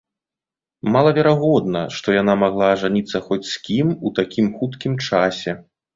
[0.93, 5.51] Малаверагодна, што яна магла ажаніцца хоць з кім у такім хуткім часе.